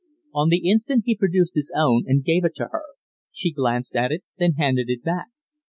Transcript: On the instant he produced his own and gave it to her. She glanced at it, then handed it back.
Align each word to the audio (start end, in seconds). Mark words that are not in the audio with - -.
On 0.33 0.49
the 0.49 0.67
instant 0.67 1.03
he 1.05 1.15
produced 1.15 1.53
his 1.53 1.71
own 1.77 2.05
and 2.07 2.23
gave 2.23 2.43
it 2.43 2.55
to 2.55 2.69
her. 2.71 2.81
She 3.31 3.51
glanced 3.51 3.95
at 3.95 4.11
it, 4.11 4.23
then 4.39 4.53
handed 4.53 4.89
it 4.89 5.03
back. 5.03 5.27